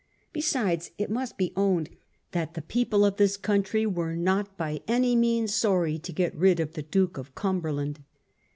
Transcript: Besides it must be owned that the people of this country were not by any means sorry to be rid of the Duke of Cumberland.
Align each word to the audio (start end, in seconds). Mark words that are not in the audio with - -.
Besides 0.33 0.89
it 0.97 1.11
must 1.11 1.37
be 1.37 1.53
owned 1.55 1.87
that 2.31 2.55
the 2.55 2.63
people 2.63 3.05
of 3.05 3.17
this 3.17 3.37
country 3.37 3.85
were 3.85 4.15
not 4.15 4.57
by 4.57 4.81
any 4.87 5.15
means 5.15 5.53
sorry 5.53 5.99
to 5.99 6.11
be 6.11 6.27
rid 6.33 6.59
of 6.59 6.73
the 6.73 6.81
Duke 6.81 7.19
of 7.19 7.35
Cumberland. 7.35 7.99